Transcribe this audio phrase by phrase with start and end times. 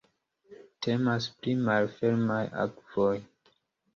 [0.85, 3.13] Temas pri malfermaj akvoj.